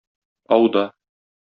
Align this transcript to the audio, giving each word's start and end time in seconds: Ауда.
Ауда. 0.57 0.87